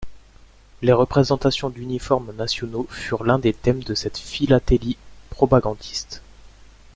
Les 0.81 0.93
représentations 0.93 1.69
d'uniformes 1.69 2.33
nationaux 2.35 2.87
furent 2.89 3.23
l'un 3.23 3.37
des 3.37 3.53
thèmes 3.53 3.83
de 3.83 3.93
cette 3.93 4.17
philatélie 4.17 4.97
propagandiste. 5.29 6.23